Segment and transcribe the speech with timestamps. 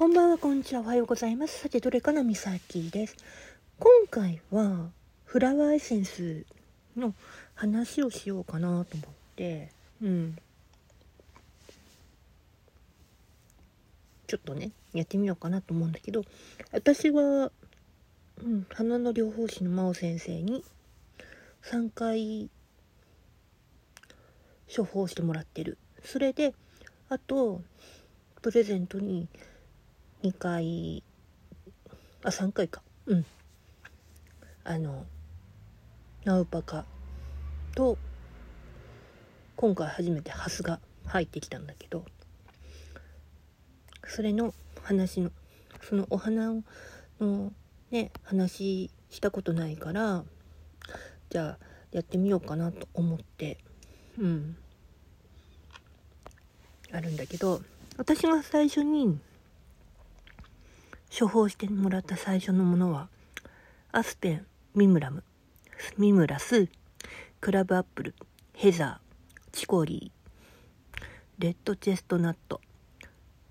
[0.00, 1.58] こんばんは、こんにちは、おはようございます。
[1.58, 3.16] さて、どれかのみさきです。
[3.78, 4.88] 今回は、
[5.26, 6.46] フラワーエッセンス
[6.96, 7.12] の
[7.54, 9.68] 話をしようかなと思って、
[10.02, 10.38] うん。
[14.26, 16.24] ちょっとね、やってみようかなと思うんだけど、
[16.72, 17.52] 私は、
[18.42, 20.64] うん、花の療法士の真央先生に、
[21.60, 22.48] 3回、
[24.74, 25.76] 処方してもらってる。
[26.02, 26.54] それで、
[27.10, 27.60] あと、
[28.40, 29.28] プレゼントに、
[30.22, 31.02] 2回。
[32.22, 32.82] あ3回か。
[33.06, 33.26] うん。
[34.64, 35.06] あの
[36.24, 36.84] ナウパカ
[37.74, 37.96] と
[39.56, 42.04] 今回初めてハスが入ってきたんだけど
[44.06, 45.30] それの話の
[45.82, 46.52] そのお花
[47.20, 47.52] の
[47.90, 50.24] ね話したことないから
[51.30, 51.58] じゃあ
[51.90, 53.58] やってみようかなと思って
[54.18, 54.56] うん。
[56.92, 57.62] あるんだけど
[57.96, 59.18] 私が最初に
[61.16, 63.08] 処方してもらった最初のものは
[63.90, 65.24] アスペンミムラム。
[65.98, 66.68] ミムラス
[67.40, 68.14] クラブアップル
[68.52, 71.02] ヘザーチコリー。
[71.38, 72.60] レッドチェストナット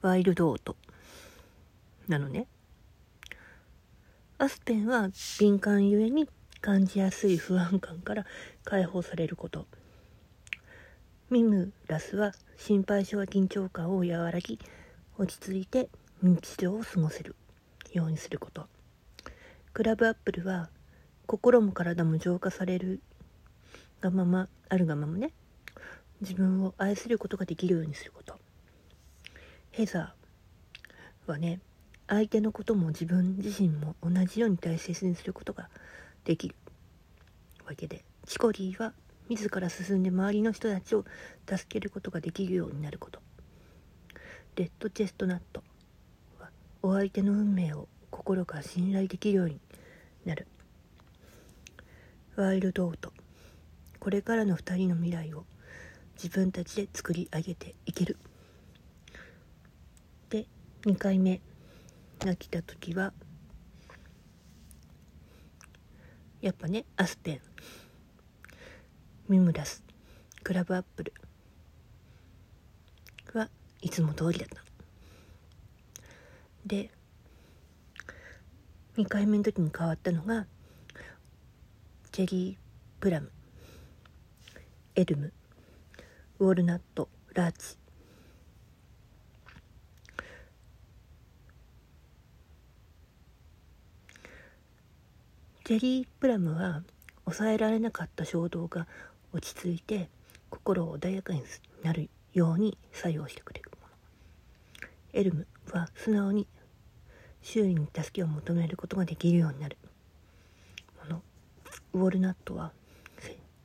[0.00, 0.76] ワイルドオート。
[2.08, 2.46] なのね。
[4.38, 6.28] アスペンは敏感ゆえに
[6.62, 8.24] 感じやすい不安感から
[8.64, 9.66] 解放されること。
[11.28, 14.58] ミムラスは心配性緊張感を和らぎ
[15.18, 15.90] 落ち着いて
[16.22, 17.36] 日常を過ごせる。
[17.92, 18.66] ようにすること。
[19.72, 20.68] クラブアップルは
[21.26, 23.00] 心も体も浄化される
[24.00, 25.32] がままあるがままね。
[26.20, 28.38] 自分を愛することができるようにすること。
[29.70, 31.60] ヘザーはね
[32.06, 35.68] 相手のことも自分自身も同じように大切にすることが
[36.24, 36.54] できる。
[37.64, 38.92] わけでチコリーは
[39.28, 41.04] 自ら進んで周りの人たちを
[41.48, 43.20] 助けることができるようになること。
[44.56, 45.62] レッドチェストナット。
[46.82, 49.60] お相手の運命を心から信頼できるように
[50.24, 50.46] なる。
[52.36, 53.12] ワイルドオート。
[54.00, 55.44] これからの2人の未来を
[56.14, 58.16] 自分たちで作り上げていける。
[60.30, 60.46] で
[60.84, 61.40] 2回目。
[62.26, 63.12] が来た時は
[66.40, 67.40] やっぱねアスペン。
[69.28, 69.82] ミムラス。
[70.42, 71.14] クラブアップル。
[73.34, 73.48] は
[73.80, 74.61] いつも通りだった。
[76.66, 76.90] で
[78.96, 80.46] 2回目の時に変わったのが
[82.12, 83.30] チェリープラム
[84.94, 85.32] エルム
[86.38, 87.78] ウォルナットラーチ。
[95.64, 96.82] チェリープラムは
[97.24, 98.86] 抑えられなかった衝動が
[99.32, 100.10] 落ち着いて
[100.50, 101.42] 心を穏やかに
[101.82, 103.94] なるように作用してくれるもの。
[105.14, 106.46] エルムは素直に
[107.42, 109.76] 周囲に助けを求めることができるようになる。
[111.04, 111.22] もの
[111.92, 112.72] ウォルナットは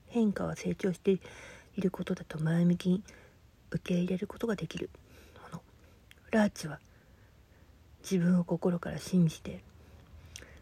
[0.08, 1.20] 変化は成長して
[1.76, 3.04] いることだと前向きに
[3.70, 4.90] 受け入れることができる。
[5.52, 5.62] もの
[6.32, 6.80] ラーチは
[8.02, 9.62] 自分を心から信じて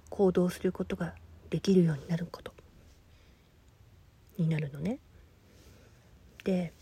[0.09, 1.13] 行動することが
[1.49, 2.53] できるようになること。
[4.37, 4.99] になるのね。
[6.43, 6.73] で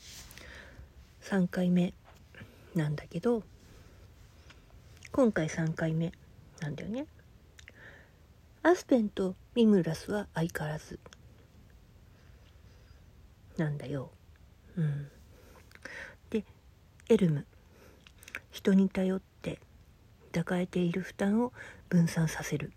[1.22, 1.94] 3回目
[2.76, 3.44] なんだけど
[5.12, 6.12] 今回3回目。
[6.64, 7.08] なんだよね。
[8.62, 10.98] アスペンとミムラスは相変わらず。
[13.58, 14.12] なんだよ。
[14.78, 15.10] うん。
[16.30, 16.46] で
[17.10, 17.46] エルム。
[18.50, 19.60] 人に頼って
[20.32, 21.52] 抱えている負担を
[21.90, 22.72] 分散させる。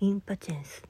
[0.00, 0.82] インパチェンス。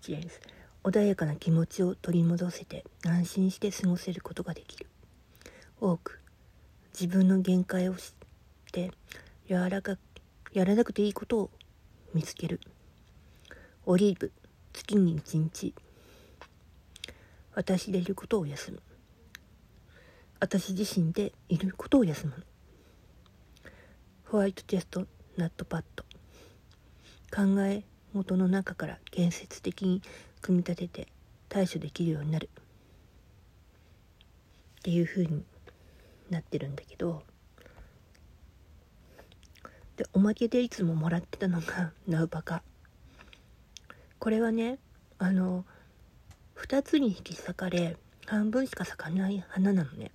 [0.00, 0.40] チェンス。
[0.84, 4.86] 穏やかな気持ちを取り戻せて安心して過ごせることができる。
[5.80, 6.20] 多く
[6.94, 8.12] 自分の限界を知
[8.72, 8.90] って
[9.48, 9.98] 柔らか
[10.54, 11.50] やらなくていいことを
[12.14, 12.58] 見つける。
[13.84, 14.32] オリーブ
[14.72, 15.74] 月に一日。
[17.54, 18.82] 私でいることを休む。
[20.40, 22.32] 私自身でいることを休む。
[24.24, 26.04] ホワイトチェストナットパッド。
[27.30, 27.84] 考え
[28.14, 30.00] 事の中から建設的に
[30.40, 31.08] 組み立てて
[31.50, 32.48] 対処できるようになる。
[34.80, 35.44] っていうふうに
[36.30, 37.22] なってるんだけど。
[40.22, 42.62] まけでいつももらってたのが ナウパカ。
[44.18, 44.78] これはね
[45.18, 45.66] あの
[46.56, 47.96] 2つに引き裂かれ
[48.26, 50.12] 半分しか咲かない花なのね。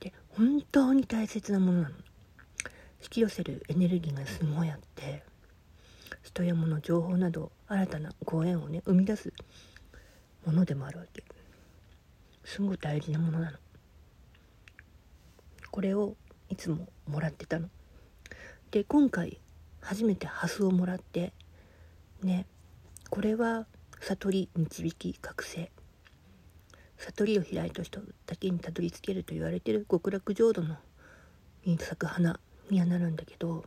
[0.00, 1.96] で本当に大切なものなの。
[3.02, 5.22] 引き寄せるエネルギーがすごいあって
[6.22, 9.32] 人や物情報など新たなご縁をね生み出す
[10.46, 11.24] ものでもあるわけ。
[12.44, 13.58] すごい大事なものなの。
[15.70, 16.16] これを
[16.48, 17.68] いつももらってたの。
[18.74, 19.38] で今回
[19.80, 21.32] 初めてハスをもらって
[22.24, 22.44] ね
[23.08, 23.68] これは
[24.00, 25.70] 悟り導き覚醒。
[26.96, 30.74] 悟りを開いた人だけにたどり着けると言われてる極楽浄土の
[31.64, 33.64] に咲く花にはなるんだけど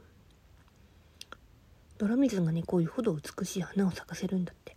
[1.98, 4.76] 泥水がねこういうほど美しい花を咲かせるんだって。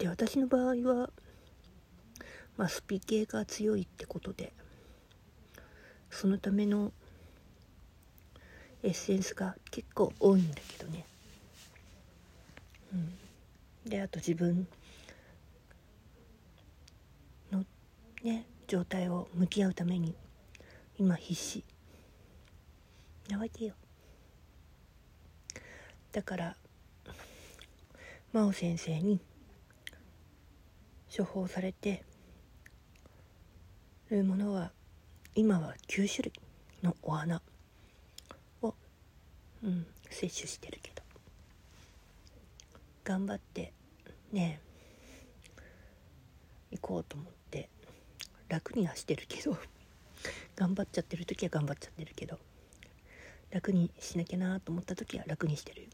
[0.00, 1.10] で私の場合は
[2.56, 4.52] まあスピ系が強いってことで
[6.10, 6.92] そのための
[8.84, 11.06] エッセンスが結構多いんだけどね。
[12.92, 12.96] う
[13.88, 13.90] ん。
[13.90, 14.68] であと自分
[17.50, 17.64] の
[18.22, 20.14] ね状態を向き合うために
[20.98, 21.64] 今必死。
[23.30, 23.74] なわけよ。
[26.12, 26.56] だから
[28.34, 29.18] 真央先生に
[31.16, 32.04] 処方されて
[34.10, 34.72] るものは
[35.34, 36.32] 今は9種類
[36.82, 37.40] のお花、
[39.64, 41.04] うん、摂取してるけど。
[43.04, 43.74] 頑張って
[44.32, 44.60] ね
[46.70, 47.68] 行こうと思って
[48.48, 49.56] 楽にはしてるけど
[50.56, 52.38] 頑張っちゃってる時は頑張っちゃってるけど
[53.50, 55.88] 楽にしなきゃなと思った時は楽にしてる